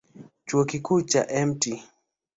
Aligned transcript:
Chuo 0.47 0.63
Kikuu 0.69 1.01
cha 1.09 1.21
Mt. 1.45 1.63